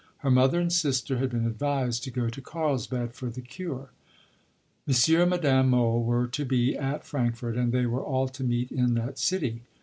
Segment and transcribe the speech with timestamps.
[0.25, 3.91] Her mother and sister had been advised to go to Carlsbad for the cure.
[4.87, 4.95] M.
[5.21, 8.95] and Madame Mohl were to be at Frankfurt, and they were all to meet in
[8.95, 9.61] that city.